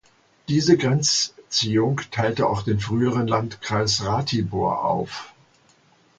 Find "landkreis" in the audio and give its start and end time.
3.27-4.03